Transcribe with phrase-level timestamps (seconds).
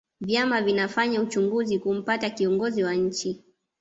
[0.21, 3.43] vyama vinafanya uchaguzi kumpata kiongozi wa nchi